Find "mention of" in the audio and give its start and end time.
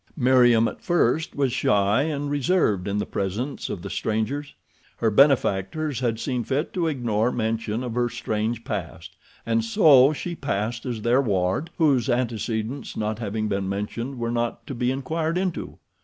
7.31-7.93